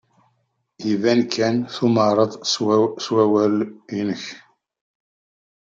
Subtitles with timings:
[0.91, 2.31] Iban kan tumared
[3.03, 4.23] s warraw-nnek.